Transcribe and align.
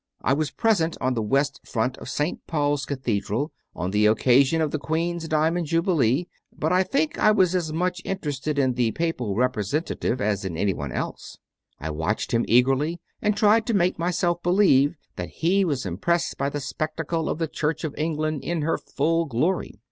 I 0.23 0.33
was 0.33 0.49
present 0.49 0.97
on 0.99 1.13
the 1.13 1.21
west 1.21 1.59
front 1.63 1.95
of 1.97 2.09
St. 2.09 2.39
Paul 2.47 2.73
s 2.73 2.85
Cathedral 2.85 3.51
on 3.75 3.91
the 3.91 4.07
occasion 4.07 4.59
of 4.59 4.71
the 4.71 4.79
Queen 4.79 5.17
s 5.17 5.27
Diamond 5.27 5.67
Jubilee, 5.67 6.27
but 6.51 6.71
I 6.73 6.81
think 6.81 7.19
I 7.19 7.29
was 7.29 7.53
as 7.53 7.71
much 7.71 8.01
interested 8.03 8.57
in 8.57 8.73
the 8.73 8.93
papal 8.93 9.35
representative 9.35 10.19
as 10.19 10.43
in 10.43 10.57
anyone 10.57 10.91
else. 10.91 11.37
I 11.79 11.91
watched 11.91 12.31
him 12.33 12.45
eagerly 12.47 12.99
and 13.21 13.37
tried 13.37 13.67
to 13.67 13.75
make 13.75 13.99
myself 13.99 14.41
believe 14.41 14.95
that 15.17 15.29
he 15.29 15.63
was 15.63 15.85
impressed 15.85 16.35
by 16.35 16.49
the 16.49 16.61
spectacle 16.61 17.29
of 17.29 17.37
the 17.37 17.47
Church 17.47 17.83
of 17.83 17.93
England 17.95 18.43
in 18.43 18.63
her 18.63 18.79
full 18.79 19.25
glory. 19.25 19.75